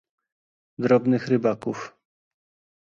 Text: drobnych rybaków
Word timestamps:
drobnych 0.77 1.27
rybaków 1.27 1.93